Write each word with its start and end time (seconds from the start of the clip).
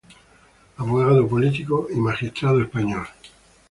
Abogado, 0.77 1.27
político 1.27 1.85
y 1.93 1.95
magistrado 1.99 2.59
español. 2.59 3.05